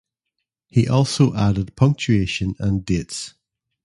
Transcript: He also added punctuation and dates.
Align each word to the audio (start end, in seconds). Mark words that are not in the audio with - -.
He 0.65 0.87
also 0.87 1.35
added 1.35 1.75
punctuation 1.75 2.55
and 2.57 2.83
dates. 2.83 3.35